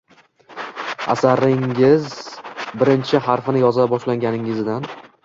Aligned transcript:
Asaringizning 1.13 2.73
birinchi 2.83 3.21
harfini 3.29 3.63
yoza 3.65 3.87
boshlaganingizdan 3.93 4.91